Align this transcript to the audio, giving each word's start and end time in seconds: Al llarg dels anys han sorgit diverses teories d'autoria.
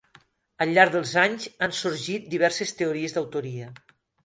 Al 0.63 0.71
llarg 0.77 0.95
dels 0.95 1.11
anys 1.25 1.45
han 1.67 1.77
sorgit 1.81 2.27
diverses 2.33 2.75
teories 2.83 3.17
d'autoria. 3.21 3.71